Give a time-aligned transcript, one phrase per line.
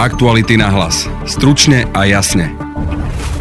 [0.00, 1.04] Aktuality na hlas.
[1.28, 2.56] Stručne a jasne.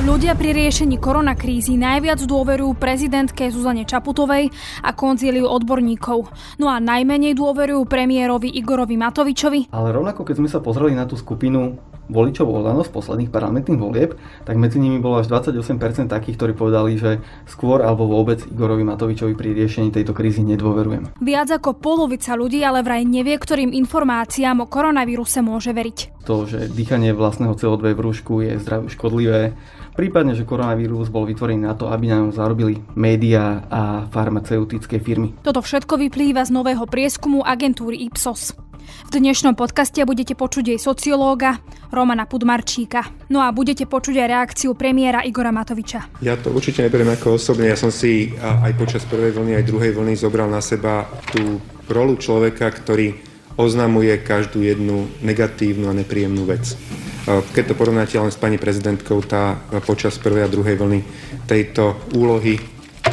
[0.04, 4.52] Ľudia pri riešení koronakrízy najviac dôverujú prezidentke Zuzane Čaputovej
[4.84, 6.28] a konzíliu odborníkov.
[6.60, 9.72] No a najmenej dôverujú premiérovi Igorovi Matovičovi.
[9.72, 11.80] Ale rovnako, keď sme sa pozreli na tú skupinu
[12.10, 16.98] voličov Olano z posledných parlamentných volieb, tak medzi nimi bolo až 28% takých, ktorí povedali,
[16.98, 21.14] že skôr alebo vôbec Igorovi Matovičovi pri riešení tejto krízy nedôverujem.
[21.22, 26.26] Viac ako polovica ľudí ale vraj nevie, ktorým informáciám o koronavíruse môže veriť.
[26.26, 29.54] To, že dýchanie vlastného CO2 v rúšku je zdraviu škodlivé,
[29.94, 35.36] Prípadne, že koronavírus bol vytvorený na to, aby nám zarobili médiá a farmaceutické firmy.
[35.44, 38.56] Toto všetko vyplýva z nového prieskumu agentúry Ipsos.
[38.90, 41.62] V dnešnom podcaste budete počuť jej sociológa
[41.94, 43.06] Romana Pudmarčíka.
[43.30, 46.10] No a budete počuť aj reakciu premiéra Igora Matoviča.
[46.26, 47.70] Ja to určite neberiem ako osobne.
[47.70, 52.18] Ja som si aj počas prvej vlny, aj druhej vlny zobral na seba tú rolu
[52.18, 53.14] človeka, ktorý
[53.60, 56.80] oznamuje každú jednu negatívnu a nepríjemnú vec.
[57.28, 61.04] Keď to porovnáte len s pani prezidentkou, tá počas prvej a druhej vlny
[61.44, 62.56] tejto úlohy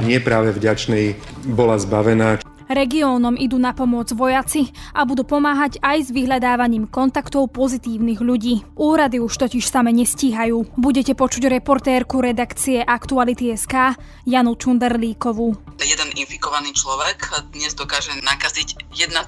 [0.07, 1.19] nie práve vďačnej
[1.51, 2.46] bola zbavená.
[2.77, 8.69] Regiónom idú na pomoc vojaci a budú pomáhať aj s vyhľadávaním kontaktov pozitívnych ľudí.
[8.77, 10.77] Úrady už totiž same nestíhajú.
[10.77, 13.97] Budete počuť reportérku redakcie Aktuality.sk
[14.29, 15.57] Janu Čunderlíkovú.
[15.81, 19.25] Jeden infikovaný človek dnes dokáže nakaziť 1,4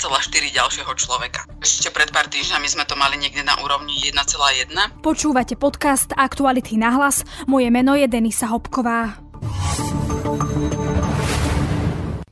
[0.53, 1.49] ďalšieho človeka.
[1.65, 5.01] Ešte pred pár týždňami sme to mali niekde na úrovni 1,1.
[5.01, 7.25] Počúvate podcast Aktuality na hlas.
[7.49, 9.17] Moje meno je Denisa Hopková.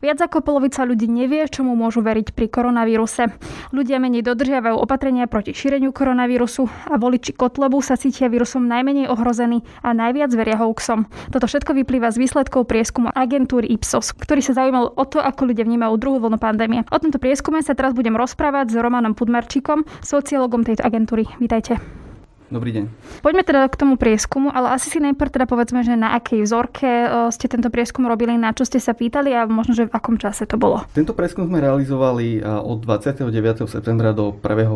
[0.06, 3.26] Viac ako polovica ľudí nevie, čomu môžu veriť pri koronavíruse.
[3.74, 9.66] Ľudia menej dodržiavajú opatrenia proti šíreniu koronavírusu a voliči Kotlebu sa cítia vírusom najmenej ohrození
[9.82, 11.10] a najviac veria hoaxom.
[11.34, 15.66] Toto všetko vyplýva z výsledkov prieskumu agentúry Ipsos, ktorý sa zaujímal o to, ako ľudia
[15.66, 16.86] vnímajú druhú vlnu pandémie.
[16.94, 21.26] O tomto prieskume sa teraz budem rozprávať s Romanom Pudmarčíkom, sociológom tejto agentúry.
[21.42, 22.05] Vítajte.
[22.46, 22.86] Dobrý deň.
[23.26, 26.86] Poďme teda k tomu prieskumu, ale asi si najprv teda povedzme, že na akej vzorke
[26.86, 30.14] e, ste tento prieskum robili, na čo ste sa pýtali a možno, že v akom
[30.14, 30.86] čase to bolo.
[30.94, 33.66] Tento prieskum sme realizovali e, od 29.
[33.66, 34.46] septembra do 1.
[34.46, 34.66] E,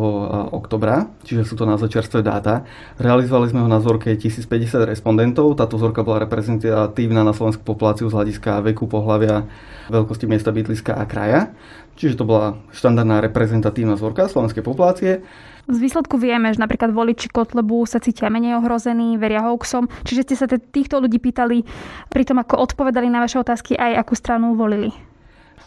[0.51, 2.67] oktobra, čiže sú to naozaj čerstvé dáta.
[2.99, 5.55] Realizovali sme ho na vzorke 1050 respondentov.
[5.55, 9.47] Táto vzorka bola reprezentatívna na slovenskú populáciu z hľadiska veku, pohľavia,
[9.87, 11.55] veľkosti miesta bydliska a kraja.
[11.95, 15.23] Čiže to bola štandardná reprezentatívna vzorka slovenskej populácie.
[15.69, 19.85] Z výsledku vieme, že napríklad voliči Kotlebu sa cítia menej ohrození, veria hoaxom.
[20.07, 21.63] Čiže ste sa týchto ľudí pýtali
[22.09, 24.89] pri tom, ako odpovedali na vaše otázky, aj akú stranu volili.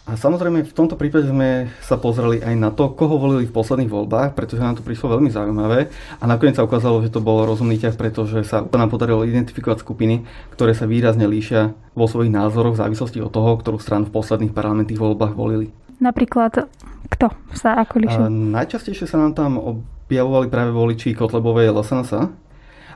[0.05, 3.89] A samozrejme v tomto prípade sme sa pozreli aj na to, koho volili v posledných
[3.89, 5.89] voľbách, pretože nám to prišlo veľmi zaujímavé
[6.21, 10.21] a nakoniec sa ukázalo, že to bol rozumný ťah, pretože sa nám podarilo identifikovať skupiny,
[10.53, 14.53] ktoré sa výrazne líšia vo svojich názoroch v závislosti od toho, ktorú stranu v posledných
[14.53, 15.73] parlamentných voľbách volili.
[15.99, 16.67] Napríklad
[17.15, 18.19] kto sa ako líši?
[18.29, 22.11] Najčastejšie sa nám tam objavovali práve voliči Kotlebovej LSNS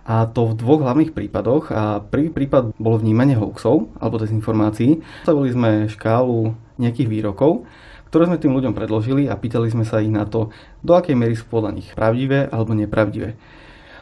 [0.09, 1.69] a to v dvoch hlavných prípadoch.
[1.71, 4.99] A prvý prípad bolo vnímanie hoaxov alebo dezinformácií.
[5.23, 7.69] Stavili sme škálu nejakých výrokov,
[8.09, 10.49] ktoré sme tým ľuďom predložili a pýtali sme sa ich na to,
[10.81, 13.37] do akej miery sú podľa nich pravdivé alebo nepravdivé.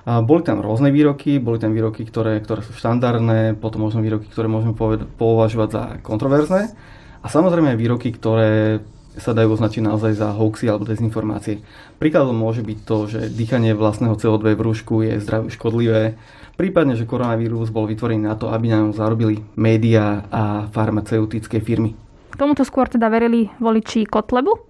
[0.07, 4.31] A boli tam rôzne výroky, boli tam výroky, ktoré, ktoré sú štandardné, potom možno výroky,
[4.31, 4.71] ktoré môžeme
[5.19, 6.71] považovať za kontroverzné
[7.27, 8.79] a samozrejme aj výroky, ktoré
[9.19, 11.59] sa dajú označiť naozaj za hoaxy alebo dezinformácie.
[11.99, 16.15] Príkladom môže byť to, že dýchanie vlastného CO2 v rúšku je zdraviu škodlivé,
[16.55, 21.99] prípadne, že koronavírus bol vytvorený na to, aby nám zarobili médiá a farmaceutické firmy.
[22.39, 24.63] Tomuto skôr teda verili voliči Kotlebu?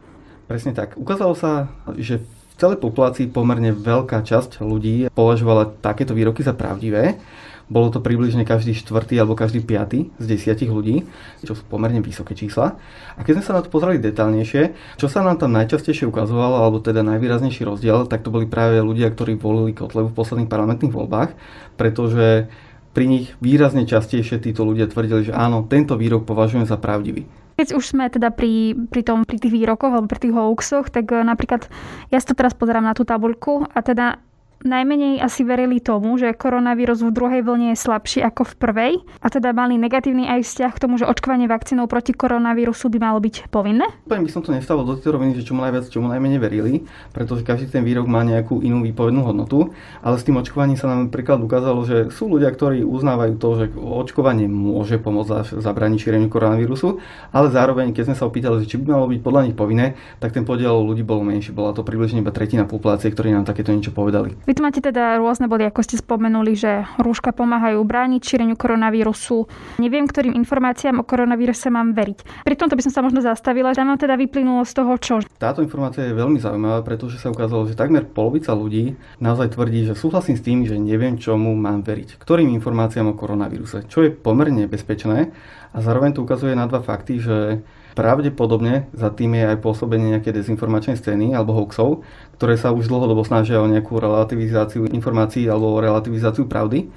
[0.49, 0.97] Presne tak.
[0.97, 7.21] Ukázalo sa, že v celej populácii pomerne veľká časť ľudí považovala takéto výroky za pravdivé
[7.67, 11.03] bolo to približne každý štvrtý alebo každý piatý z desiatich ľudí,
[11.43, 12.79] čo sú pomerne vysoké čísla.
[13.19, 16.79] A keď sme sa na to pozreli detálnejšie, čo sa nám tam najčastejšie ukazovalo, alebo
[16.79, 21.35] teda najvýraznejší rozdiel, tak to boli práve ľudia, ktorí volili Kotlevu v posledných parlamentných voľbách,
[21.75, 22.47] pretože
[22.95, 27.29] pri nich výrazne častejšie títo ľudia tvrdili, že áno, tento výrok považujem za pravdivý.
[27.57, 31.09] Keď už sme teda pri, pri, tom, pri tých výrokoch alebo pri tých hoaxoch, tak
[31.09, 31.69] eh, napríklad
[32.13, 34.21] ja si to teraz pozerám na tú tabuľku a teda
[34.63, 39.27] najmenej asi verili tomu, že koronavírus v druhej vlne je slabší ako v prvej a
[39.29, 43.51] teda mali negatívny aj vzťah k tomu, že očkovanie vakcínou proti koronavírusu by malo byť
[43.53, 43.85] povinné?
[44.07, 46.73] Poviem by som to nestavil do tej roviny, že čomu najviac, čomu najmenej verili,
[47.13, 51.11] pretože každý ten výrok má nejakú inú výpovednú hodnotu, ale s tým očkovaním sa nám
[51.11, 57.01] napríklad ukázalo, že sú ľudia, ktorí uznávajú to, že očkovanie môže pomôcť zabrániť šíreniu koronavírusu,
[57.33, 60.43] ale zároveň, keď sme sa opýtali, či by malo byť podľa nich povinné, tak ten
[60.47, 61.51] podiel ľudí bol menší.
[61.51, 64.35] Bola to približne iba tretina populácie, ktorí nám takéto niečo povedali.
[64.47, 69.43] Vy tu máte teda rôzne body, ako ste spomenuli, že rúška pomáhajú brániť šíreniu koronavírusu.
[69.75, 72.47] Neviem, ktorým informáciám o koronavíruse mám veriť.
[72.47, 75.19] Pri tomto by som sa možno zastavila, že nám teda vyplynulo z toho čo.
[75.35, 79.99] Táto informácia je veľmi zaujímavá, pretože sa ukázalo, že takmer polovica ľudí naozaj tvrdí, že
[79.99, 82.15] súhlasím s tým, že neviem, čomu mám veriť.
[82.15, 85.35] Ktorým informáciám o koronavíruse, čo je pomerne bezpečné
[85.75, 87.67] a zároveň to ukazuje na dva fakty, že
[87.97, 92.05] pravdepodobne za tým je aj pôsobenie nejaké dezinformačnej scény alebo hoaxov,
[92.37, 96.93] ktoré sa už dlhodobo snažia o nejakú relativizáciu informácií alebo o relativizáciu pravdy.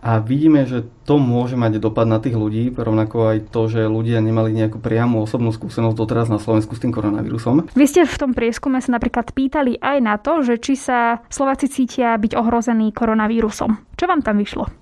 [0.00, 4.24] A vidíme, že to môže mať dopad na tých ľudí, rovnako aj to, že ľudia
[4.24, 7.68] nemali nejakú priamu osobnú skúsenosť doteraz na Slovensku s tým koronavírusom.
[7.76, 11.68] Vy ste v tom prieskume sa napríklad pýtali aj na to, že či sa Slováci
[11.68, 13.76] cítia byť ohrození koronavírusom.
[14.00, 14.79] Čo vám tam vyšlo?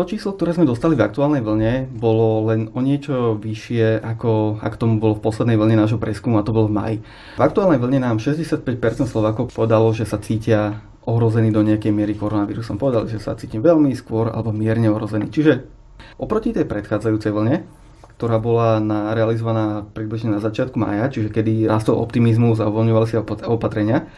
[0.00, 4.76] To číslo, ktoré sme dostali v aktuálnej vlne, bolo len o niečo vyššie, ako, ako
[4.80, 6.96] tomu bolo v poslednej vlne nášho preskumu, a to bolo v maji.
[7.36, 8.64] V aktuálnej vlne nám 65%
[9.04, 12.80] Slovákov povedalo, že sa cítia ohrození do nejakej miery koronavírusom.
[12.80, 15.28] Povedali, že sa cítim veľmi skôr alebo mierne ohrozený.
[15.28, 15.68] Čiže
[16.16, 17.68] oproti tej predchádzajúcej vlne,
[18.16, 23.20] ktorá bola na, realizovaná približne na začiatku mája, čiže kedy rastol optimizmus a uvoľňovali sa
[23.52, 24.08] opatrenia,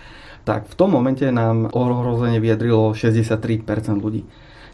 [0.46, 3.66] tak v tom momente nám ohrozenie vyjadrilo 63%
[3.98, 4.22] ľudí.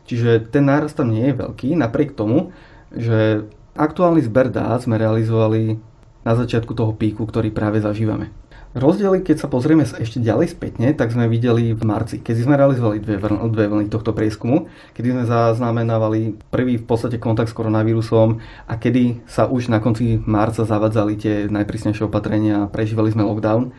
[0.08, 2.56] Čiže ten nárast tam nie je veľký, napriek tomu,
[2.90, 3.44] že
[3.76, 5.76] aktuálny zber dát sme realizovali
[6.25, 8.32] na začiatku toho píku, ktorý práve zažívame.
[8.76, 13.00] Rozdiely, keď sa pozrieme ešte ďalej spätne, tak sme videli v marci, keď sme realizovali
[13.00, 18.44] dve, vlny, dve vlny tohto prieskumu, kedy sme zaznamenávali prvý v podstate kontakt s koronavírusom
[18.69, 23.72] a kedy sa už na konci marca zavadzali tie najprísnejšie opatrenia a prežívali sme lockdown.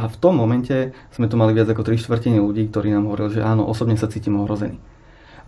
[0.00, 3.36] A v tom momente sme tu mali viac ako 3 štvrtiny ľudí, ktorí nám hovorili,
[3.36, 4.80] že áno, osobne sa cítim ohrozený.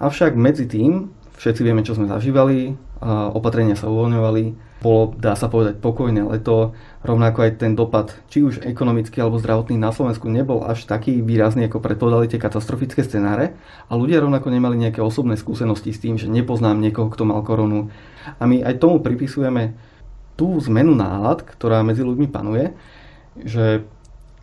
[0.01, 2.75] Avšak medzi tým, všetci vieme, čo sme zažívali,
[3.35, 8.69] opatrenia sa uvoľňovali, bolo, dá sa povedať, pokojné leto, rovnako aj ten dopad, či už
[8.69, 13.57] ekonomický alebo zdravotný na Slovensku nebol až taký výrazný, ako predpovedali tie katastrofické scenáre
[13.89, 17.89] a ľudia rovnako nemali nejaké osobné skúsenosti s tým, že nepoznám niekoho, kto mal koronu.
[18.37, 19.73] A my aj tomu pripisujeme
[20.37, 22.77] tú zmenu nálad, ktorá medzi ľuďmi panuje,
[23.41, 23.89] že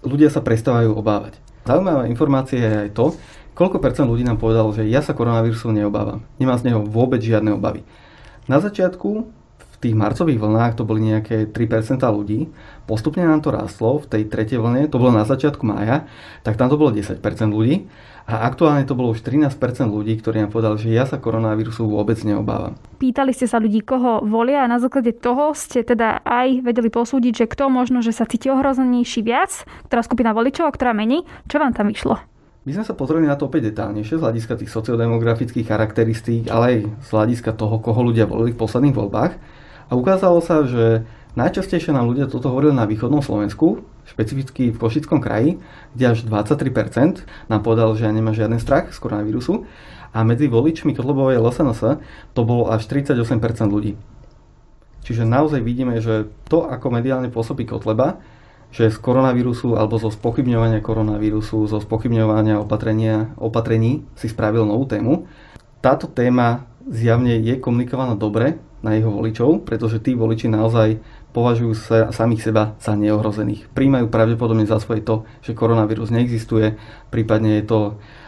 [0.02, 1.38] ľudia sa prestávajú obávať.
[1.70, 3.14] Zaujímavá informácia je aj to,
[3.54, 6.24] koľko percent ľudí nám povedalo, že ja sa koronavírusu neobávam.
[6.38, 7.86] Nemám z neho vôbec žiadne obavy.
[8.50, 9.10] Na začiatku
[9.62, 12.50] v tých marcových vlnách to boli nejaké 3% ľudí,
[12.86, 16.06] postupne nám to rastlo, v tej tretej vlne, to bolo na začiatku mája,
[16.46, 17.18] tak tam to bolo 10%
[17.50, 17.90] ľudí
[18.30, 19.58] a aktuálne to bolo už 13%
[19.90, 22.78] ľudí, ktorí nám povedali, že ja sa koronavírusu vôbec neobávam.
[23.02, 27.34] Pýtali ste sa ľudí, koho volia a na základe toho ste teda aj vedeli posúdiť,
[27.44, 31.26] že kto možno, že sa cíti ohrozenejší viac, ktorá skupina voličov a ktorá menej.
[31.50, 32.31] Čo vám tam vyšlo?
[32.62, 36.78] My sme sa pozreli na to opäť detálnejšie z hľadiska tých sociodemografických charakteristík, ale aj
[37.02, 39.34] z hľadiska toho, koho ľudia volili v posledných voľbách.
[39.90, 41.02] A ukázalo sa, že
[41.34, 45.58] najčastejšie nám ľudia toto hovorili na východnom Slovensku, špecificky v Košickom kraji,
[45.98, 49.66] kde až 23% nám povedal, že nemá žiaden strach z koronavírusu.
[50.14, 51.98] A medzi voličmi Kotlebovej LSNS
[52.38, 53.26] to bolo až 38%
[53.74, 53.98] ľudí.
[55.02, 58.22] Čiže naozaj vidíme, že to, ako mediálne pôsobí Kotleba,
[58.72, 65.28] že z koronavírusu alebo zo spochybňovania koronavírusu, zo spochybňovania opatrenia, opatrení si spravil novú tému.
[65.84, 70.98] Táto téma zjavne je komunikovaná dobre na jeho voličov, pretože tí voliči naozaj
[71.32, 73.70] považujú sa, samých seba za neohrozených.
[73.72, 76.76] Príjmajú pravdepodobne za svoje to, že koronavírus neexistuje,
[77.14, 77.80] prípadne je to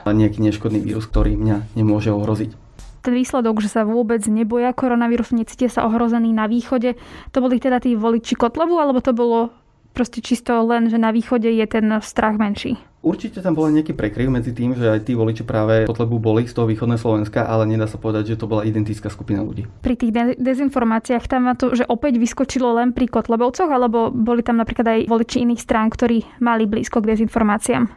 [0.06, 2.64] nejaký neškodný vírus, ktorý mňa nemôže ohroziť
[3.04, 6.96] ten výsledok, že sa vôbec neboja koronavírusu, necítia sa ohrození na východe,
[7.36, 9.52] to boli teda tí voliči Kotlebu, alebo to bolo
[9.94, 12.82] proste čisto len, že na východe je ten strach menší.
[13.04, 16.56] Určite tam bol nejaký prekryv medzi tým, že aj tí voliči práve Kotlebu boli z
[16.56, 19.68] toho východného Slovenska, ale nedá sa povedať, že to bola identická skupina ľudí.
[19.84, 24.56] Pri tých de- dezinformáciách tam to, že opäť vyskočilo len pri Kotlebovcoch, alebo boli tam
[24.56, 27.92] napríklad aj voliči iných strán, ktorí mali blízko k dezinformáciám?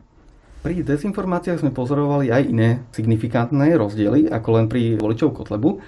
[0.67, 5.79] Pri dezinformáciách sme pozorovali aj iné signifikantné rozdiely, ako len pri voličov Kotlebu.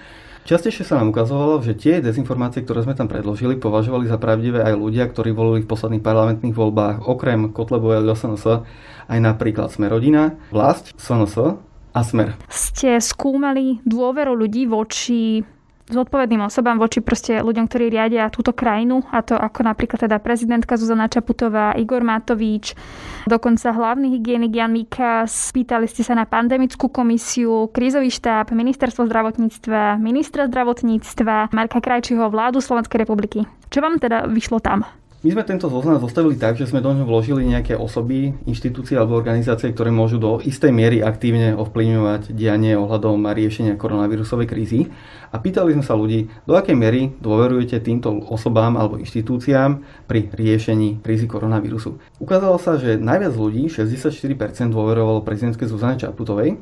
[0.49, 4.81] Častejšie sa nám ukazovalo, že tie dezinformácie, ktoré sme tam predložili, považovali za pravdivé aj
[4.81, 8.65] ľudia, ktorí volili v posledných parlamentných voľbách, okrem Kotlebovej LSNS,
[9.13, 11.61] aj napríklad Smerodina, Vlast, SNS
[11.93, 12.33] a Smer.
[12.49, 15.45] Ste skúmali dôveru ľudí voči
[15.89, 20.77] zodpovedným osobám voči proste ľuďom, ktorí riadia túto krajinu, a to ako napríklad teda prezidentka
[20.77, 22.77] Zuzana Čaputová, Igor Matovič,
[23.25, 29.97] dokonca hlavný hygienik Jan Mikas, spýtali ste sa na pandemickú komisiu, krízový štáb, ministerstvo zdravotníctva,
[29.97, 33.49] ministra zdravotníctva, Marka Krajčího, vládu Slovenskej republiky.
[33.73, 34.85] Čo vám teda vyšlo tam?
[35.19, 39.19] My sme tento zoznam zostavili tak, že sme do ňoho vložili nejaké osoby, inštitúcie alebo
[39.19, 44.87] organizácie, ktoré môžu do istej miery aktívne ovplyvňovať dianie ohľadom riešenia koronavírusovej krízy.
[45.35, 51.03] A pýtali sme sa ľudí, do akej miery dôverujete týmto osobám alebo inštitúciám pri riešení
[51.03, 51.99] krízy koronavírusu.
[52.23, 54.23] Ukázalo sa, že najviac ľudí, 64%
[54.71, 56.55] dôverovalo prezidentskej Zuzane Čaputovej,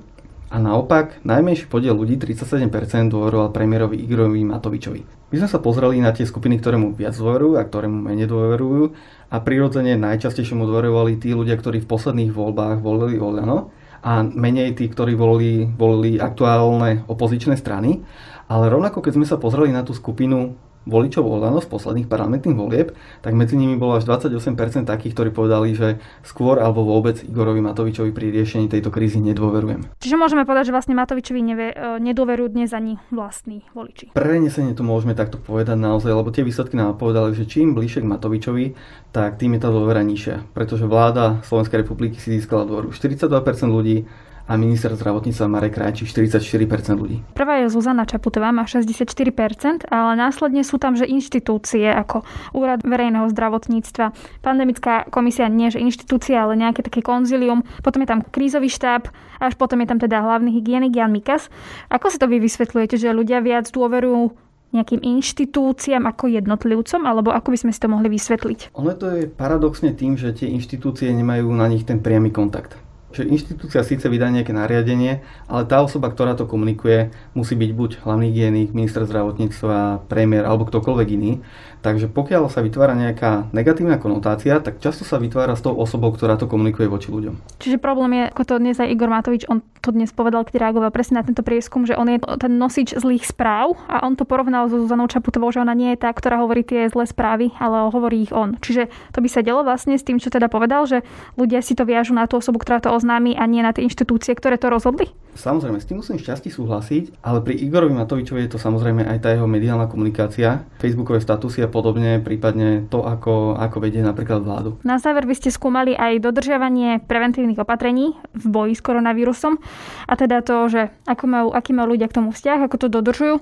[0.47, 5.01] a naopak, najmenší podiel ľudí, 37%, dôveroval premiérovi Igorovi Matovičovi.
[5.27, 8.31] My sme sa pozreli na tie skupiny, ktoré mu viac dôverujú a ktoré mu menej
[8.31, 8.95] dôverujú
[9.27, 13.75] a prirodzene najčastejšie mu dôverovali tí ľudia, ktorí v posledných voľbách volili Oľano
[14.07, 18.07] a menej tí, ktorí volili, volili aktuálne opozičné strany.
[18.47, 20.55] Ale rovnako, keď sme sa pozreli na tú skupinu
[20.87, 25.75] voličov Olano z posledných parlamentných volieb, tak medzi nimi bolo až 28% takých, ktorí povedali,
[25.75, 29.99] že skôr alebo vôbec Igorovi Matovičovi pri riešení tejto krízy nedôverujem.
[29.99, 34.15] Čiže môžeme povedať, že vlastne Matovičovi nevie, e, nedôverujú dnes ani vlastní voliči.
[34.15, 38.09] Prenesenie to môžeme takto povedať naozaj, lebo tie výsledky nám povedali, že čím bližšie k
[38.09, 38.65] Matovičovi,
[39.11, 40.55] tak tým je tá dôvera nižšia.
[40.55, 43.27] Pretože vláda Slovenskej republiky si získala dôveru 42%
[43.67, 44.07] ľudí,
[44.47, 47.19] a minister zdravotníctva Marek Krajčí 44% ľudí.
[47.35, 52.23] Prvá je Zuzana Čaputová, má 64%, ale následne sú tam, že inštitúcie ako
[52.55, 58.23] Úrad verejného zdravotníctva, pandemická komisia, nie že inštitúcia, ale nejaké také konzilium, potom je tam
[58.23, 59.11] krízový štáb,
[59.43, 61.51] až potom je tam teda hlavný hygienik Jan Mikas.
[61.91, 67.55] Ako sa to vy vysvetľujete, že ľudia viac dôverujú nejakým inštitúciám ako jednotlivcom, alebo ako
[67.55, 68.75] by sme si to mohli vysvetliť?
[68.75, 73.23] Ono to je paradoxne tým, že tie inštitúcie nemajú na nich ten priamy kontakt že
[73.23, 78.27] inštitúcia síce vydá nejaké nariadenie, ale tá osoba, ktorá to komunikuje, musí byť buď hlavný
[78.27, 81.39] hygienik, minister zdravotníctva, premiér alebo ktokoľvek iný.
[81.81, 86.35] Takže pokiaľ sa vytvára nejaká negatívna konotácia, tak často sa vytvára s tou osobou, ktorá
[86.35, 87.61] to komunikuje voči ľuďom.
[87.61, 90.91] Čiže problém je, ako to dnes aj Igor Matovič, on to dnes povedal, keď reagoval
[90.91, 94.67] presne na tento prieskum, že on je ten nosič zlých správ a on to porovnal
[94.67, 98.27] so Zuzanou Čaputovou, že ona nie je tá, ktorá hovorí tie zlé správy, ale hovorí
[98.27, 98.57] ich on.
[98.59, 101.05] Čiže to by sa delo vlastne s tým, čo teda povedal, že
[101.39, 104.35] ľudia si to viažu na tú osobu, ktorá to oznámi a nie na tie inštitúcie,
[104.35, 105.13] ktoré to rozhodli?
[105.37, 109.29] Samozrejme, s tým musím šťastí súhlasiť, ale pri Igorovi Matovičovi je to samozrejme aj tá
[109.29, 114.81] jeho mediálna komunikácia, facebookové statusy a podobne, prípadne to, ako, ako vedie napríklad vládu.
[114.81, 119.61] Na záver by ste skúmali aj dodržiavanie preventívnych opatrení v boji s koronavírusom
[120.09, 123.35] a teda to, že ako majú, aký majú ľudia k tomu vzťah, ako to dodržujú.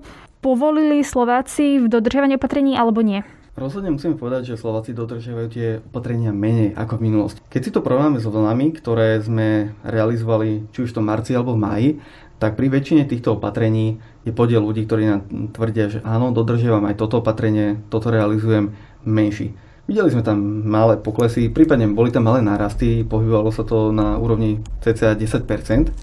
[0.43, 3.25] Povolili Slováci v dodržiavaní opatrení alebo nie?
[3.55, 7.39] Rozhodne musíme povedať, že Slováci dodržiavajú tie opatrenia menej ako v minulosti.
[7.47, 11.55] Keď si to porovnáme s vlnami, ktoré sme realizovali či už v tom marci alebo
[11.55, 11.89] v maji,
[12.35, 15.21] tak pri väčšine týchto opatrení je podiel ľudí, ktorí nám
[15.55, 18.75] tvrdia, že áno, dodržiavam aj toto opatrenie, toto realizujem
[19.07, 19.55] menší.
[19.87, 24.59] Videli sme tam malé poklesy, prípadne boli tam malé nárasty, pohybovalo sa to na úrovni
[24.83, 25.95] cca 10%.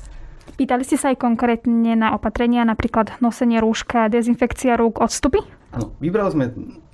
[0.56, 5.44] Pýtali ste sa aj konkrétne na opatrenia, napríklad nosenie rúška, dezinfekcia rúk, odstupy?
[5.76, 6.44] Áno, vybrali sme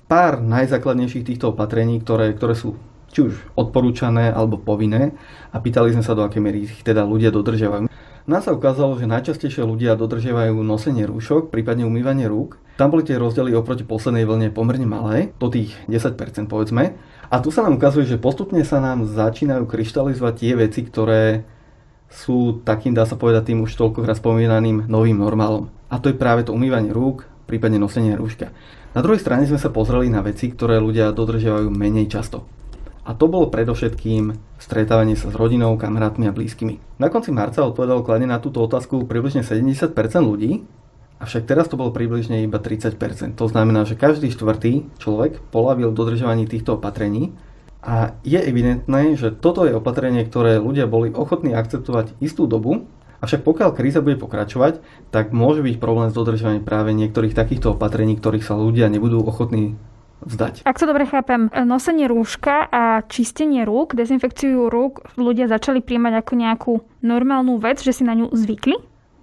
[0.09, 2.75] pár najzákladnejších týchto opatrení, ktoré, ktoré sú
[3.13, 5.13] či už odporúčané alebo povinné
[5.53, 7.89] a pýtali sme sa, do akej miery ich teda ľudia dodržiavajú.
[8.29, 12.61] Nás sa ukázalo, že najčastejšie ľudia dodržiavajú nosenie rúšok, prípadne umývanie rúk.
[12.77, 16.13] Tam boli tie rozdiely oproti poslednej vlne pomerne malé, do tých 10%
[16.45, 16.93] povedzme.
[17.29, 21.41] A tu sa nám ukazuje, že postupne sa nám začínajú kryštalizovať tie veci, ktoré
[22.09, 25.69] sú takým, dá sa povedať, tým už toľkokrát spomínaným novým normálom.
[25.89, 28.53] A to je práve to umývanie rúk, prípadne nosenie rúška.
[28.97, 32.49] Na druhej strane sme sa pozreli na veci, ktoré ľudia dodržiavajú menej často.
[33.05, 37.01] A to bolo predovšetkým stretávanie sa s rodinou, kamarátmi a blízkymi.
[37.01, 40.61] Na konci marca odpovedalo kladne na túto otázku približne 70% ľudí,
[41.17, 43.37] avšak teraz to bolo približne iba 30%.
[43.37, 47.33] To znamená, že každý štvrtý človek polavil dodržovaní týchto opatrení
[47.81, 52.85] a je evidentné, že toto je opatrenie, ktoré ľudia boli ochotní akceptovať istú dobu
[53.19, 54.79] Avšak pokiaľ kríza bude pokračovať,
[55.11, 59.75] tak môže byť problém s dodržovaním práve niektorých takýchto opatrení, ktorých sa ľudia nebudú ochotní
[60.23, 60.67] vzdať.
[60.67, 66.33] Ak to dobre chápem, nosenie rúška a čistenie rúk, dezinfekciu rúk ľudia začali príjmať ako
[66.35, 66.73] nejakú
[67.03, 68.75] normálnu vec, že si na ňu zvykli?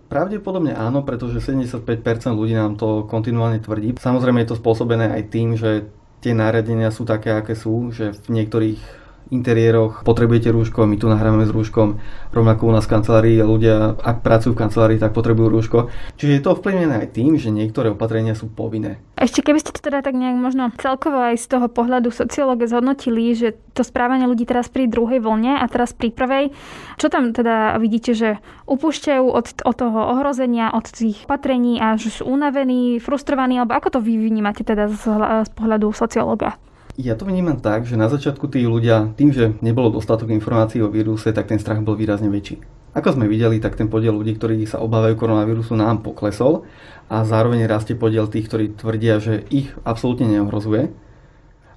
[0.06, 1.82] Pravdepodobne áno, pretože 75%
[2.30, 3.98] ľudí nám to kontinuálne tvrdí.
[3.98, 5.90] Samozrejme je to spôsobené aj tým, že
[6.22, 11.46] tie nariadenia sú také, aké sú, že v niektorých interiéroch potrebujete rúško, my tu nahrávame
[11.46, 11.98] s rúškom,
[12.30, 15.78] rovnako u nás v kancelárii ľudia, ak pracujú v kancelárii, tak potrebujú rúško.
[16.14, 19.02] Čiže je to ovplyvnené aj tým, že niektoré opatrenia sú povinné.
[19.16, 23.32] Ešte keby ste to teda tak nejak možno celkovo aj z toho pohľadu sociológe zhodnotili,
[23.32, 26.52] že to správanie ľudí teraz pri druhej vlne a teraz pri prvej,
[27.00, 32.12] čo tam teda vidíte, že upúšťajú od, od toho ohrozenia, od tých opatrení a že
[32.12, 35.02] sú unavení, frustrovaní, alebo ako to vy vnímate teda z,
[35.48, 36.60] z pohľadu sociológa?
[36.96, 40.88] Ja to vnímam tak, že na začiatku tí ľudia, tým, že nebolo dostatok informácií o
[40.88, 42.64] víruse, tak ten strach bol výrazne väčší.
[42.96, 46.64] Ako sme videli, tak ten podiel ľudí, ktorí sa obávajú koronavírusu, nám poklesol
[47.12, 50.88] a zároveň rastie podiel tých, ktorí tvrdia, že ich absolútne neohrozuje.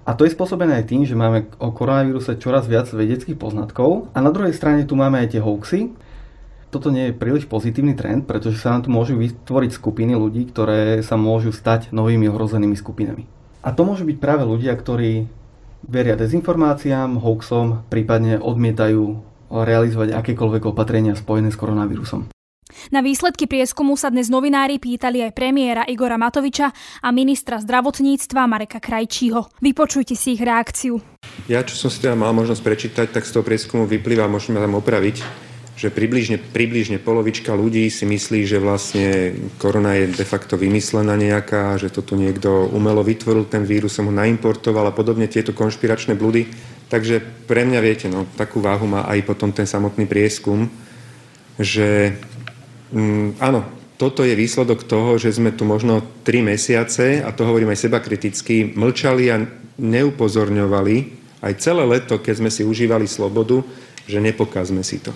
[0.07, 4.23] A to je spôsobené aj tým, že máme o koronavíruse čoraz viac vedeckých poznatkov a
[4.23, 5.91] na druhej strane tu máme aj tie hoaxy.
[6.71, 11.03] Toto nie je príliš pozitívny trend, pretože sa nám tu môžu vytvoriť skupiny ľudí, ktoré
[11.03, 13.38] sa môžu stať novými ohrozenými skupinami.
[13.59, 15.27] A to môžu byť práve ľudia, ktorí
[15.83, 19.19] veria dezinformáciám, hoaxom, prípadne odmietajú
[19.51, 22.31] realizovať akékoľvek opatrenia spojené s koronavírusom.
[22.93, 26.69] Na výsledky prieskumu sa dnes novinári pýtali aj premiéra Igora Matoviča
[27.01, 29.49] a ministra zdravotníctva Mareka Krajčího.
[29.59, 31.01] Vypočujte si ich reakciu.
[31.49, 34.77] Ja, čo som si teda mal možnosť prečítať, tak z toho prieskumu vyplýva, môžeme tam
[34.77, 35.48] opraviť,
[35.79, 41.79] že približne, približne polovička ľudí si myslí, že vlastne korona je de facto vymyslená nejaká,
[41.79, 46.19] že to tu niekto umelo vytvoril, ten vírus som ho naimportoval a podobne tieto konšpiračné
[46.19, 46.51] blúdy.
[46.91, 50.67] Takže pre mňa, viete, no, takú váhu má aj potom ten samotný prieskum,
[51.55, 52.19] že
[52.89, 53.61] Mm, áno,
[54.01, 58.01] toto je výsledok toho, že sme tu možno tri mesiace, a to hovorím aj seba
[58.01, 59.45] kriticky, mlčali a
[59.77, 60.97] neupozorňovali
[61.45, 63.61] aj celé leto, keď sme si užívali slobodu,
[64.09, 65.13] že nepokazme si to.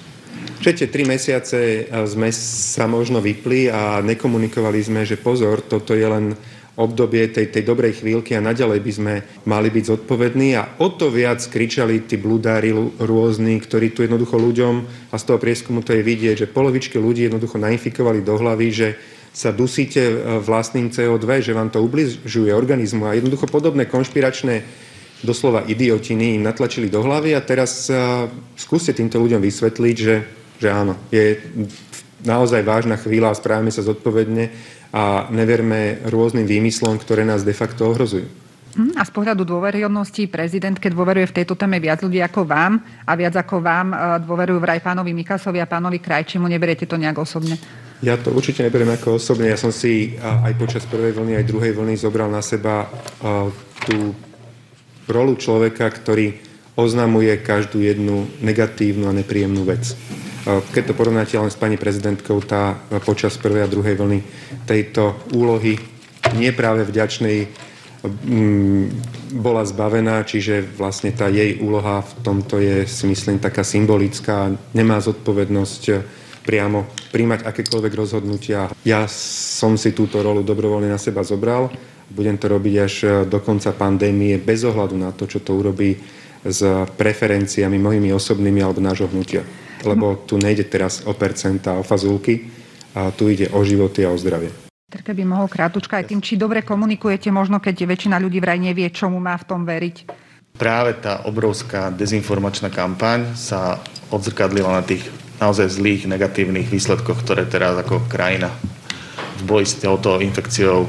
[0.64, 6.36] Všetci tri mesiace sme sa možno vypli a nekomunikovali sme, že pozor, toto je len
[6.74, 9.14] obdobie tej, tej dobrej chvíľky a naďalej by sme
[9.46, 10.58] mali byť zodpovední.
[10.58, 14.74] A o to viac kričali tí blúdári rôzni, ktorí tu jednoducho ľuďom,
[15.14, 18.88] a z toho prieskumu to je vidieť, že polovičky ľudí jednoducho nainfikovali do hlavy, že
[19.34, 24.62] sa dusíte e, vlastným CO2, že vám to ubližuje organizmu a jednoducho podobné konšpiračné
[25.24, 28.28] doslova idiotiny im natlačili do hlavy a teraz uh,
[28.60, 30.16] skúste týmto ľuďom vysvetliť, že,
[30.60, 31.40] že áno, je
[32.24, 34.52] naozaj vážna chvíľa a správame sa zodpovedne
[34.94, 38.44] a neverme rôznym výmyslom, ktoré nás de facto ohrozujú.
[38.74, 42.82] Hm, a z pohľadu dôveryhodnosti prezident, keď dôveruje v tejto téme viac ľudí ako vám
[43.06, 47.22] a viac ako vám e, dôverujú vraj pánovi Mikasovi a pánovi Krajčimu, neberiete to nejak
[47.22, 47.58] osobne?
[48.02, 49.48] Ja to určite neberiem ako osobne.
[49.48, 52.92] Ja som si aj počas prvej vlny, aj druhej vlny zobral na seba
[53.88, 54.12] tú
[55.08, 56.40] rolu človeka, ktorý
[56.74, 59.94] oznamuje každú jednu negatívnu a nepríjemnú vec.
[60.44, 62.76] Keď to porovnáte len s pani prezidentkou, tá
[63.08, 64.20] počas prvej a druhej vlny
[64.68, 65.80] tejto úlohy
[66.36, 67.48] nie práve vďačnej
[68.04, 68.84] mm,
[69.40, 74.52] bola zbavená, čiže vlastne tá jej úloha v tomto je, si myslím, taká symbolická.
[74.76, 75.84] Nemá zodpovednosť
[76.44, 78.68] priamo príjmať akékoľvek rozhodnutia.
[78.84, 81.72] Ja som si túto rolu dobrovoľne na seba zobral.
[82.14, 82.94] Budem to robiť až
[83.26, 85.98] do konca pandémie bez ohľadu na to, čo to urobí
[86.46, 86.62] s
[86.94, 89.42] preferenciami mojimi osobnými alebo nášho hnutia
[89.86, 92.48] lebo tu nejde teraz o percentá, o fazulky,
[92.94, 94.54] a tu ide o životy a o zdravie.
[94.94, 99.18] by mohol krátučka aj tým, či dobre komunikujete, možno keď väčšina ľudí vraj nevie, čomu
[99.18, 100.14] má v tom veriť.
[100.54, 103.82] Práve tá obrovská dezinformačná kampaň sa
[104.14, 105.10] odzrkadlila na tých
[105.42, 108.54] naozaj zlých, negatívnych výsledkoch, ktoré teraz ako krajina
[109.42, 110.86] v boji s touto infekciou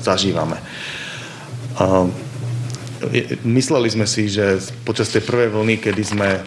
[0.00, 0.56] zažívame.
[3.42, 6.38] Mysleli sme si, že počas tej prvej vlny, kedy sme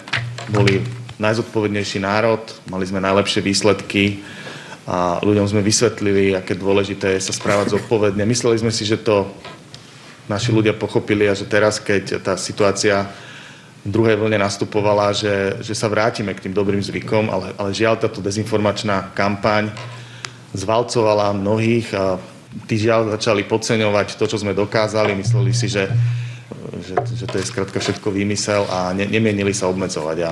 [0.50, 0.80] boli
[1.20, 4.24] najzodpovednejší národ, mali sme najlepšie výsledky
[4.86, 8.22] a ľuďom sme vysvetlili, aké dôležité je sa správať zodpovedne.
[8.28, 9.26] Mysleli sme si, že to
[10.30, 13.10] naši ľudia pochopili a že teraz, keď tá situácia
[13.86, 18.02] v druhej vlne nastupovala, že, že sa vrátime k tým dobrým zvykom, ale, ale žiaľ
[18.02, 19.70] táto dezinformačná kampaň
[20.58, 22.18] zvalcovala mnohých a
[22.64, 25.12] tí žiaľ začali podceňovať to, čo sme dokázali.
[25.12, 25.92] Mysleli si, že,
[26.80, 30.18] že, že to je skrátka všetko výmysel a ne, nemienili sa obmedzovať.
[30.24, 30.32] A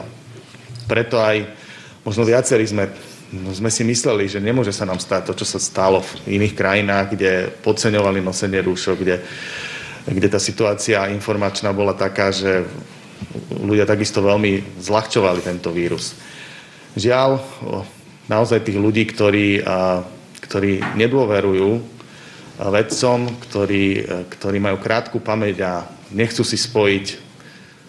[0.87, 1.43] preto aj
[2.07, 2.87] možno viacerí sme,
[3.51, 7.07] sme si mysleli, že nemôže sa nám stať to, čo sa stalo v iných krajinách,
[7.15, 7.31] kde
[7.63, 9.19] podceňovali nosenie rúšok, kde,
[10.07, 12.63] kde tá situácia informačná bola taká, že
[13.51, 16.15] ľudia takisto veľmi zľahčovali tento vírus.
[16.93, 17.41] Žiaľ,
[18.29, 19.63] naozaj tých ľudí, ktorí,
[20.43, 21.93] ktorí nedôverujú
[22.59, 23.85] vedcom, ktorí,
[24.37, 25.73] ktorí majú krátku pamäť a
[26.13, 27.05] nechcú si spojiť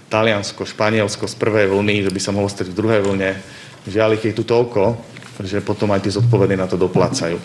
[0.09, 3.37] Taliansko, Španielsko z prvej vlny, že by sa mohlo stať v druhej vlne.
[3.85, 4.97] Žiaľ ich je tu toľko,
[5.43, 7.37] že potom aj tí zodpovední na to doplácajú.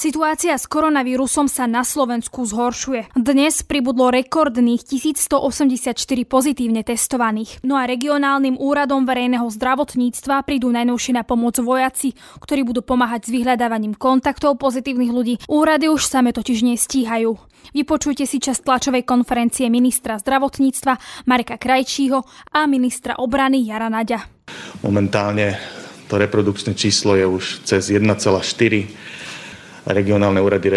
[0.00, 3.12] Situácia s koronavírusom sa na Slovensku zhoršuje.
[3.12, 5.92] Dnes pribudlo rekordných 1184
[6.24, 7.60] pozitívne testovaných.
[7.60, 13.44] No a regionálnym úradom verejného zdravotníctva prídu najnovšie na pomoc vojaci, ktorí budú pomáhať s
[13.44, 15.34] vyhľadávaním kontaktov pozitívnych ľudí.
[15.52, 17.36] Úrady už same totiž nestíhajú.
[17.76, 20.96] Vypočujte si čas tlačovej konferencie ministra zdravotníctva
[21.28, 22.24] Mareka Krajčího
[22.56, 24.48] a ministra obrany Jara Naďa.
[24.80, 25.60] Momentálne
[26.08, 29.19] to reprodukčné číslo je už cez 1,4
[29.88, 30.76] regionálne úrady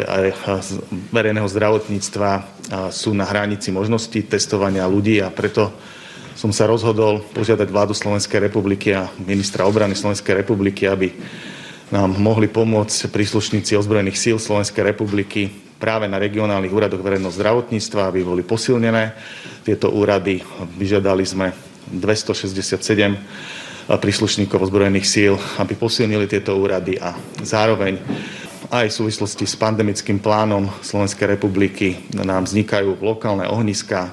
[1.11, 2.29] verejného zdravotníctva
[2.91, 5.71] sú na hranici možnosti testovania ľudí a preto
[6.33, 11.13] som sa rozhodol požiadať vládu Slovenskej republiky a ministra obrany Slovenskej republiky, aby
[11.93, 18.25] nám mohli pomôcť príslušníci ozbrojených síl Slovenskej republiky práve na regionálnych úradoch verejného zdravotníctva, aby
[18.25, 19.13] boli posilnené
[19.61, 20.41] tieto úrady.
[20.79, 21.53] Vyžiadali sme
[21.91, 22.81] 267
[23.93, 27.13] príslušníkov ozbrojených síl, aby posilnili tieto úrady a
[27.45, 27.99] zároveň
[28.73, 34.09] aj v súvislosti s pandemickým plánom Slovenskej republiky nám vznikajú lokálne ohniska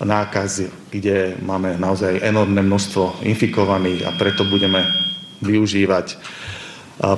[0.00, 4.80] nákazy, kde máme naozaj enormné množstvo infikovaných a preto budeme
[5.44, 6.16] využívať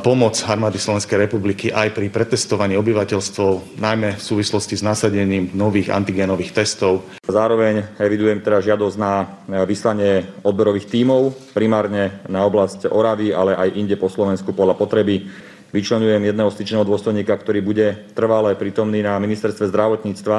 [0.02, 6.58] pomoc armády Slovenskej republiky aj pri pretestovaní obyvateľstva, najmä v súvislosti s nasadením nových antigénových
[6.58, 7.06] testov.
[7.22, 13.94] Zároveň evidujem teda žiadosť na vyslanie odberových tímov, primárne na oblasť Oravy, ale aj inde
[13.94, 15.30] po Slovensku podľa potreby.
[15.74, 20.38] Vyčlenujem jedného styčného dôstojníka, ktorý bude trvalé prítomný na ministerstve zdravotníctva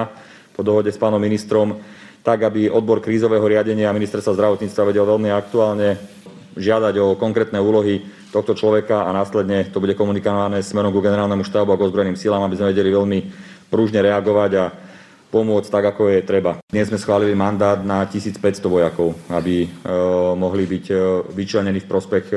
[0.56, 1.84] po dohode s pánom ministrom,
[2.24, 6.00] tak aby odbor krízového riadenia ministerstva zdravotníctva vedel veľmi aktuálne
[6.56, 11.76] žiadať o konkrétne úlohy tohto človeka a následne to bude komunikované smerom ku generálnemu štábu
[11.76, 13.20] a k ozbrojeným silám, aby sme vedeli veľmi
[13.68, 14.66] prúžne reagovať a
[15.36, 16.64] pomôcť tak, ako je treba.
[16.72, 18.40] Dnes sme schválili mandát na 1500
[18.72, 19.70] vojakov, aby e,
[20.40, 20.96] mohli byť e,
[21.36, 22.36] vyčlenení v prospech e,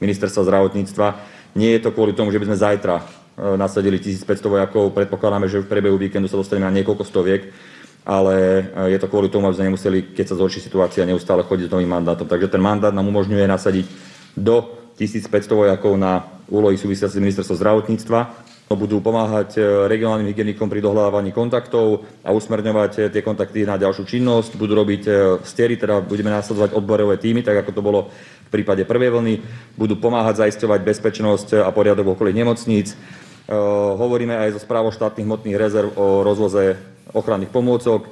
[0.00, 1.36] ministerstva zdravotníctva.
[1.56, 3.04] Nie je to kvôli tomu, že by sme zajtra e,
[3.56, 4.92] nasadili 1500 vojakov.
[4.92, 7.48] Predpokladáme, že v priebehu víkendu sa dostaneme na niekoľko stoviek,
[8.04, 8.34] ale
[8.88, 11.72] e, je to kvôli tomu, aby sme nemuseli, keď sa zhorší situácia, neustále chodiť s
[11.72, 12.28] novým mandátom.
[12.28, 13.86] Takže ten mandát nám umožňuje nasadiť
[14.36, 18.47] do 1500 vojakov na úlohy súvisiace s ministerstvom zdravotníctva.
[18.68, 24.04] Budú pomáhať e, regionálnym hygienikom pri dohľadávaní kontaktov a usmerňovať e, tie kontakty na ďalšiu
[24.04, 24.60] činnosť.
[24.60, 28.00] Budú robiť e, stiery, teda budeme následovať odborové týmy, tak ako to bolo
[28.44, 29.34] v prípade prvej vlny.
[29.72, 32.92] Budú pomáhať zaisťovať bezpečnosť a poriadok v okolí nemocníc.
[33.48, 36.76] Hovoríme aj zo správou štátnych hmotných rezerv o rozvoze
[37.16, 38.04] ochranných pomôcok.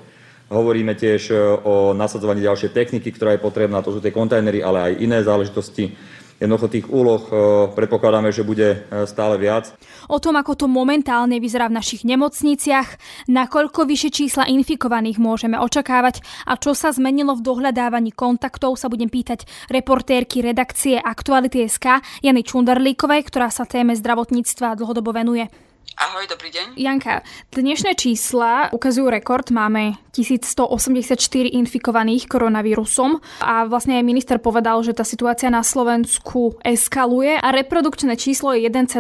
[0.48, 1.36] Hovoríme tiež
[1.68, 5.92] o nasadzovaní ďalšej techniky, ktorá je potrebná, to sú tie kontajnery, ale aj iné záležitosti.
[6.36, 7.32] Jednoducho tých úloh e,
[7.72, 9.72] predpokladáme, že bude e, stále viac.
[10.12, 13.00] O tom, ako to momentálne vyzerá v našich nemocniciach,
[13.32, 19.08] nakoľko vyššie čísla infikovaných môžeme očakávať a čo sa zmenilo v dohľadávaní kontaktov, sa budem
[19.08, 25.48] pýtať reportérky redakcie Aktuality SK Jany Čundarlíkovej, ktorá sa téme zdravotníctva dlhodobo venuje.
[25.94, 26.66] Ahoj, dobrý deň.
[26.74, 27.22] Janka,
[27.54, 29.46] dnešné čísla ukazujú rekord.
[29.54, 31.14] Máme 1184
[31.54, 38.18] infikovaných koronavírusom a vlastne aj minister povedal, že tá situácia na Slovensku eskaluje a reprodukčné
[38.18, 38.98] číslo je 1,4.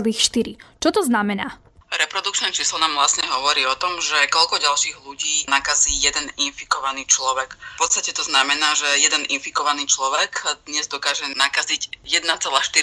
[0.78, 1.58] Čo to znamená?
[1.96, 7.56] Reprodukčné číslo nám vlastne hovorí o tom, že koľko ďalších ľudí nakazí jeden infikovaný človek.
[7.56, 12.36] V podstate to znamená, že jeden infikovaný človek dnes dokáže nakaziť 1,4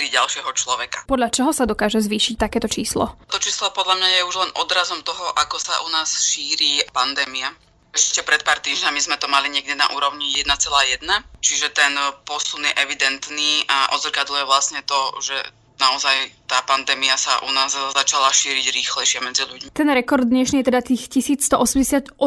[0.09, 1.05] ďalšieho človeka.
[1.05, 3.13] Podľa čoho sa dokáže zvýšiť takéto číslo?
[3.29, 7.53] To číslo podľa mňa je už len odrazom toho, ako sa u nás šíri pandémia.
[7.93, 11.05] Ešte pred pár týždňami sme to mali niekde na úrovni 1,1,
[11.45, 11.93] čiže ten
[12.25, 15.37] posun je evidentný a odzrkadluje vlastne to, že
[15.79, 19.69] naozaj tá pandémia sa u nás začala šíriť rýchlejšie medzi ľuďmi.
[19.73, 22.17] Ten rekord dnešný je teda tých 1184.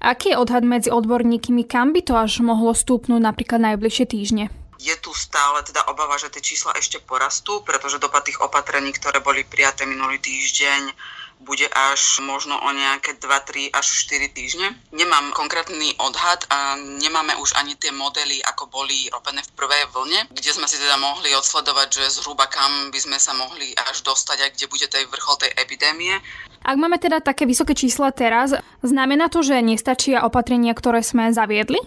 [0.00, 4.46] Aký je odhad medzi odborníkmi, kam by to až mohlo stúpnúť napríklad najbližšie týždne?
[4.76, 9.18] je tu stále teda obava, že tie čísla ešte porastú, pretože dopad tých opatrení, ktoré
[9.24, 10.92] boli prijaté minulý týždeň,
[11.40, 14.72] bude až možno o nejaké 2, 3 až 4 týždne.
[14.90, 20.20] Nemám konkrétny odhad a nemáme už ani tie modely, ako boli robené v prvej vlne,
[20.32, 24.38] kde sme si teda mohli odsledovať, že zhruba kam by sme sa mohli až dostať
[24.42, 26.18] a kde bude tej vrchol tej epidémie.
[26.66, 28.50] Ak máme teda také vysoké čísla teraz,
[28.82, 31.78] znamená to, že nestačia opatrenia, ktoré sme zaviedli?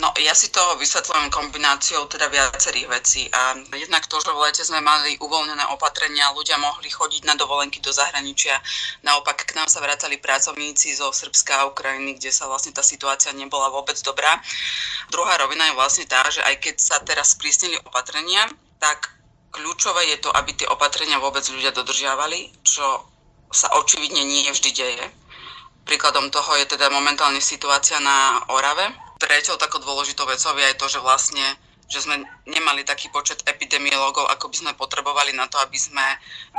[0.00, 3.30] No, ja si to vysvetľujem kombináciou teda viacerých vecí.
[3.30, 7.78] A jednak to, že v lete sme mali uvoľnené opatrenia, ľudia mohli chodiť na dovolenky
[7.78, 8.58] do zahraničia.
[9.06, 13.30] Naopak k nám sa vracali pracovníci zo Srbska a Ukrajiny, kde sa vlastne tá situácia
[13.36, 14.40] nebola vôbec dobrá.
[15.14, 18.50] Druhá rovina je vlastne tá, že aj keď sa teraz sprísnili opatrenia,
[18.82, 19.14] tak
[19.54, 22.82] kľúčové je to, aby tie opatrenia vôbec ľudia dodržiavali, čo
[23.54, 25.06] sa očividne nie vždy deje.
[25.86, 30.86] Príkladom toho je teda momentálne situácia na Orave, treťou takou dôležitou vecou je aj to,
[30.90, 31.44] že vlastne
[31.84, 32.16] že sme
[32.48, 36.02] nemali taký počet epidemiológov, ako by sme potrebovali na to, aby sme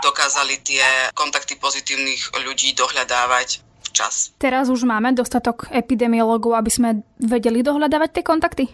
[0.06, 0.86] dokázali tie
[1.18, 4.38] kontakty pozitívnych ľudí dohľadávať včas.
[4.38, 8.66] Teraz už máme dostatok epidemiológov, aby sme vedeli dohľadávať tie kontakty?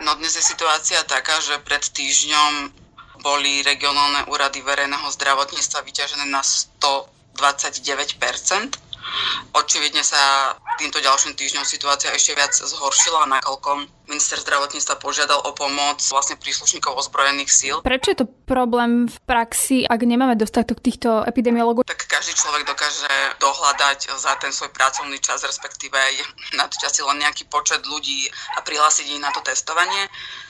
[0.00, 2.72] No dnes je situácia taká, že pred týždňom
[3.18, 8.18] boli regionálne úrady verejného zdravotníctva vyťažené na 129
[9.56, 16.00] Očividne sa týmto ďalším týždňom situácia ešte viac zhoršila, nakoľko minister zdravotníctva požiadal o pomoc
[16.08, 17.76] vlastne príslušníkov ozbrojených síl.
[17.84, 21.84] Prečo je to problém v praxi, ak nemáme dostatok týchto epidemiologov?
[21.84, 25.98] Tak každý človek dokáže dohľadať za ten svoj pracovný čas, respektíve
[26.56, 30.08] nadčasí len nejaký počet ľudí a prihlásiť ich na to testovanie.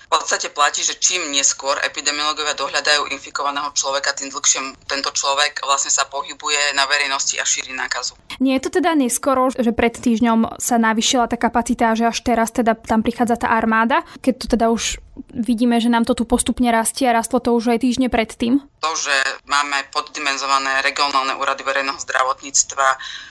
[0.08, 5.92] V podstate platí, že čím neskôr epidemiológovia dohľadajú infikovaného človeka, tým dlhšie tento človek vlastne
[5.92, 8.16] sa pohybuje na verejnosti a šíri nákazu.
[8.40, 12.48] Nie je to teda neskoro, že pred týždňom sa navýšila tá kapacita, že až teraz
[12.48, 14.96] teda tam prichádza tá armáda, keď to teda už
[15.36, 18.64] vidíme, že nám to tu postupne rastie a rastlo to už aj týždne predtým?
[18.80, 19.12] To, že
[19.44, 22.86] máme poddimenzované regionálne úrady verejného zdravotníctva,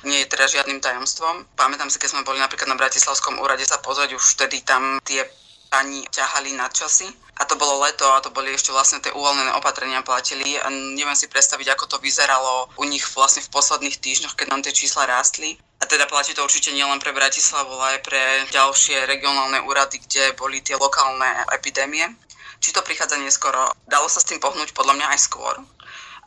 [0.06, 1.50] nie je teda žiadnym tajomstvom.
[1.58, 5.26] Pamätám si, keď sme boli napríklad na Bratislavskom úrade sa pozrieť, už vtedy tam tie
[5.70, 7.08] pani ťahali na časy.
[7.38, 10.58] A to bolo leto a to boli ešte vlastne tie uvoľnené opatrenia platili.
[10.58, 14.66] A neviem si predstaviť, ako to vyzeralo u nich vlastne v posledných týždňoch, keď nám
[14.66, 15.62] tie čísla rástli.
[15.78, 20.34] A teda platí to určite nielen pre Bratislavu, ale aj pre ďalšie regionálne úrady, kde
[20.34, 22.10] boli tie lokálne epidémie.
[22.58, 23.70] Či to prichádza neskoro?
[23.86, 25.54] Dalo sa s tým pohnúť podľa mňa aj skôr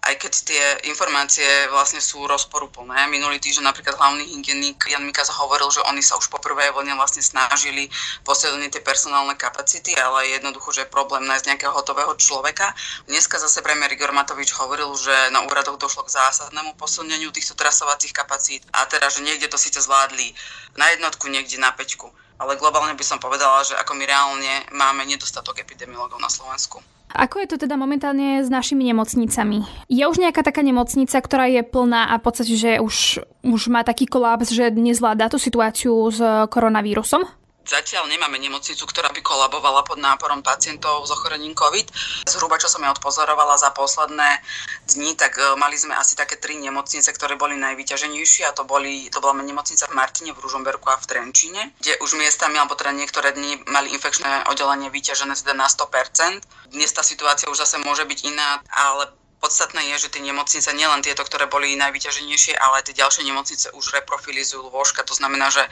[0.01, 3.05] aj keď tie informácie vlastne sú rozporuplné.
[3.13, 6.97] Minulý týždeň napríklad hlavný hygienik Jan Mikas hovoril, že oni sa už po prvej vlne
[6.97, 7.93] vlastne snažili
[8.25, 12.73] posilniť tie personálne kapacity, ale jednoducho, že je problém nájsť nejakého hotového človeka.
[13.13, 18.17] Dneska zase premiér Igor Matovič hovoril, že na úradoch došlo k zásadnému posilneniu týchto trasovacích
[18.17, 20.33] kapacít a teda, že niekde to síce zvládli
[20.81, 22.09] na jednotku, niekde na peťku.
[22.41, 26.81] Ale globálne by som povedala, že ako my reálne máme nedostatok epidemiologov na Slovensku.
[27.11, 29.67] Ako je to teda momentálne s našimi nemocnicami?
[29.91, 33.83] Je už nejaká taká nemocnica, ktorá je plná a v podstate, že už, už má
[33.83, 37.27] taký kolaps, že nezvláda tú situáciu s koronavírusom?
[37.61, 41.93] Zatiaľ nemáme nemocnicu, ktorá by kolabovala pod náporom pacientov s ochorením COVID.
[42.25, 44.41] Zhruba, čo som ja odpozorovala za posledné
[44.89, 49.13] dni, tak e, mali sme asi také tri nemocnice, ktoré boli najvyťaženejšie a to, boli,
[49.13, 52.97] to bola nemocnica v Martine, v Ružomberku a v Trenčine, kde už miestami, alebo teda
[52.97, 56.73] niektoré dni mali infekčné oddelenie vyťažené teda na 100%.
[56.73, 61.01] Dnes tá situácia už zase môže byť iná, ale Podstatné je, že tie nemocnice, nielen
[61.01, 65.01] tieto, ktoré boli najvyťaženejšie, ale tie ďalšie nemocnice už reprofilizujú lôžka.
[65.09, 65.65] To znamená, že,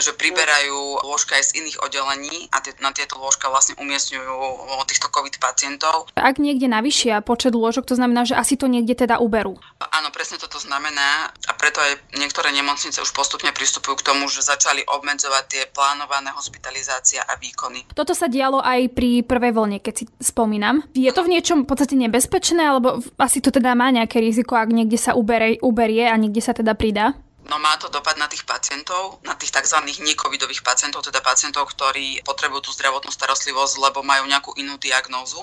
[0.00, 4.32] že priberajú lôžka aj z iných oddelení a tie, na tieto lôžka vlastne umiestňujú
[4.88, 6.08] týchto COVID pacientov.
[6.16, 9.60] Ak niekde navyšia počet lôžok, to znamená, že asi to niekde teda uberú.
[9.92, 14.40] Áno, presne toto znamená a preto aj niektoré nemocnice už postupne pristupujú k tomu, že
[14.40, 17.84] začali obmedzovať tie plánované hospitalizácie a výkony.
[17.92, 20.80] Toto sa dialo aj pri prvej vlne, keď si spomínam.
[20.96, 24.70] Je to v niečom v podstate nebezpečné, alebo asi to teda má nejaké riziko, ak
[24.70, 27.16] niekde sa uberie, uberie a niekde sa teda pridá?
[27.42, 29.82] No má to dopad na tých pacientov, na tých tzv.
[29.82, 35.42] necovidových pacientov, teda pacientov, ktorí potrebujú tú zdravotnú starostlivosť, lebo majú nejakú inú diagnózu.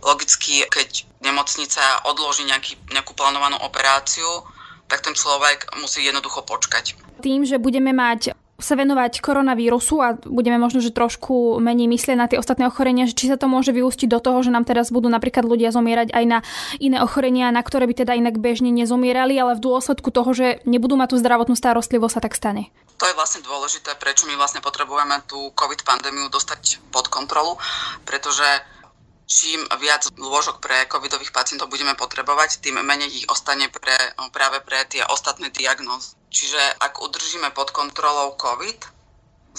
[0.00, 4.48] Logicky, keď nemocnica odloží nejaký, nejakú plánovanú operáciu,
[4.88, 6.96] tak ten človek musí jednoducho počkať.
[7.20, 12.26] Tým, že budeme mať sa venovať koronavírusu a budeme možno, že trošku menej myslieť na
[12.26, 15.06] tie ostatné ochorenia, že či sa to môže vyústiť do toho, že nám teraz budú
[15.06, 16.42] napríklad ľudia zomierať aj na
[16.82, 20.98] iné ochorenia, na ktoré by teda inak bežne nezomierali, ale v dôsledku toho, že nebudú
[20.98, 22.74] mať tú zdravotnú starostlivosť, sa tak stane.
[22.98, 27.54] To je vlastne dôležité, prečo my vlastne potrebujeme tú COVID pandémiu dostať pod kontrolu,
[28.02, 28.42] pretože
[29.28, 33.94] čím viac lôžok pre covidových pacientov budeme potrebovať, tým menej ich ostane pre,
[34.32, 36.16] práve pre tie ostatné diagnózy.
[36.32, 38.80] Čiže ak udržíme pod kontrolou COVID,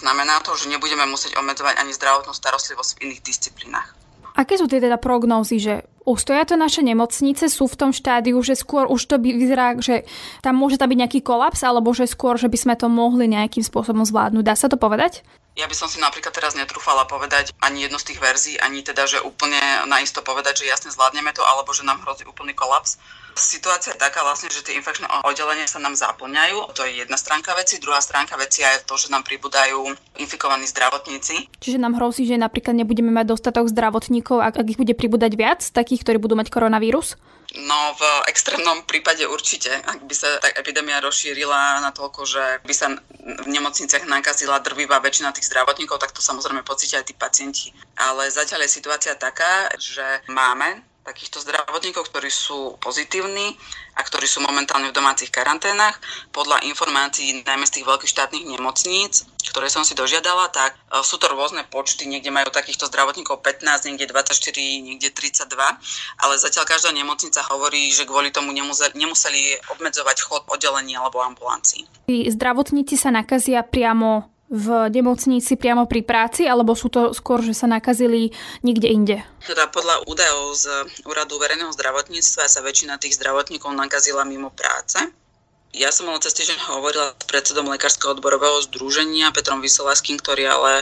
[0.02, 3.94] znamená to, že nebudeme musieť obmedzovať ani zdravotnú starostlivosť v iných disciplínach.
[4.38, 5.74] Aké sú tie teda prognózy, že
[6.08, 10.08] ustoja to naše nemocnice, sú v tom štádiu, že skôr už to by vyzerá, že
[10.40, 13.66] tam môže tam byť nejaký kolaps, alebo že skôr, že by sme to mohli nejakým
[13.66, 14.44] spôsobom zvládnuť.
[14.46, 15.28] Dá sa to povedať?
[15.58, 19.10] Ja by som si napríklad teraz netrúfala povedať ani jednu z tých verzií, ani teda,
[19.10, 19.60] že úplne
[19.90, 23.02] naisto povedať, že jasne zvládneme to, alebo že nám hrozí úplný kolaps.
[23.36, 26.76] Situácia je taká vlastne, že tie infekčné oddelenia sa nám zaplňajú.
[26.76, 27.80] To je jedna stránka veci.
[27.80, 31.48] Druhá stránka veci je to, že nám pribúdajú infikovaní zdravotníci.
[31.60, 35.62] Čiže nám hrozí, že napríklad nebudeme mať dostatok zdravotníkov, ak, ak ich bude pribúdať viac,
[35.64, 37.16] takých, ktorí budú mať koronavírus?
[37.58, 39.74] No v extrémnom prípade určite.
[39.74, 45.02] Ak by sa tá epidémia rozšírila na toľko, že by sa v nemocniciach nakazila drvivá
[45.02, 47.74] väčšina tých zdravotníkov, tak to samozrejme pocítia aj tí pacienti.
[47.98, 53.58] Ale zatiaľ je situácia taká, že máme takýchto zdravotníkov, ktorí sú pozitívni
[53.98, 55.98] a ktorí sú momentálne v domácich karanténach.
[56.30, 61.18] Podľa informácií najmä z tých veľkých štátnych nemocníc, ktoré som si dožiadala, tak e, sú
[61.18, 64.54] to rôzne počty, niekde majú takýchto zdravotníkov 15, niekde 24,
[64.86, 65.50] niekde 32,
[66.22, 71.90] ale zatiaľ každá nemocnica hovorí, že kvôli tomu nemuseli, obmedzovať chod oddelení alebo ambulancií.
[72.08, 77.70] Zdravotníci sa nakazia priamo v nemocnici priamo pri práci, alebo sú to skôr, že sa
[77.70, 78.34] nakazili
[78.66, 79.18] niekde inde?
[79.46, 80.66] Teda podľa údajov z
[81.06, 84.98] Úradu verejného zdravotníctva sa väčšina tých zdravotníkov nakazila mimo práce.
[85.70, 90.82] Ja som ale cez týždeň hovorila s predsedom Lekárskeho odborového združenia Petrom Vyselaským, ktorý ale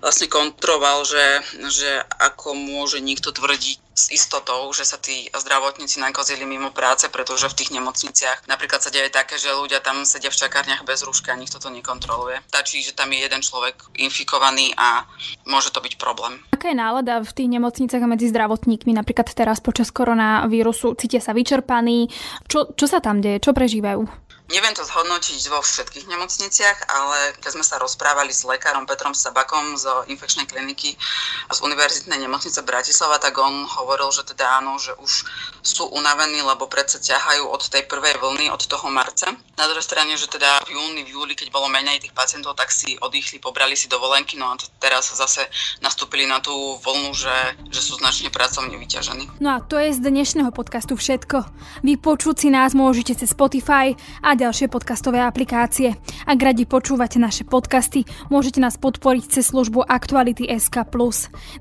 [0.00, 6.42] vlastne kontroval, že, že ako môže niekto tvrdiť s istotou, že sa tí zdravotníci nakazili
[6.42, 10.40] mimo práce, pretože v tých nemocniciach napríklad sa deje také, že ľudia tam sedia v
[10.42, 12.42] čakárniach bez rúška a nikto to nekontroluje.
[12.50, 15.06] Stačí, že tam je jeden človek infikovaný a
[15.46, 16.42] môže to byť problém.
[16.50, 20.98] Aká je nálada v tých nemocniciach medzi zdravotníkmi, napríklad teraz počas koronavírusu?
[20.98, 22.10] Cítia sa vyčerpaní?
[22.50, 23.38] Čo, čo sa tam deje?
[23.38, 24.23] Čo prežívajú?
[24.44, 29.80] Neviem to zhodnotiť vo všetkých nemocniciach, ale keď sme sa rozprávali s lekárom Petrom Sabakom
[29.80, 31.00] z infekčnej kliniky
[31.48, 35.24] a z univerzitnej nemocnice Bratislava, tak on hovoril, že teda áno, že už
[35.64, 39.32] sú unavení, lebo predsa ťahajú od tej prvej vlny, od toho marca.
[39.56, 42.68] Na druhej strane, že teda v júni, v júli, keď bolo menej tých pacientov, tak
[42.68, 45.48] si oddychli, pobrali si dovolenky, no a teraz zase
[45.80, 49.40] nastúpili na tú vlnu, že, že sú značne pracovne vyťažení.
[49.40, 51.48] No a to je z dnešného podcastu všetko.
[51.80, 55.94] Vypočuť si nás môžete cez Spotify a ďalšie podcastové aplikácie.
[56.26, 60.84] Ak radi počúvate naše podcasty, môžete nás podporiť cez službu Aktuality SK+.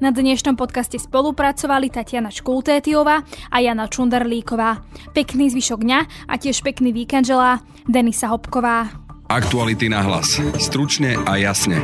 [0.02, 3.22] Na dnešnom podcaste spolupracovali Tatiana Škultétiová
[3.54, 4.82] a Jana Čundarlíková.
[5.14, 8.90] Pekný zvyšok dňa a tiež pekný víkend želá Denisa Hopková.
[9.30, 10.42] Aktuality na hlas.
[10.60, 11.80] Stručne a jasne.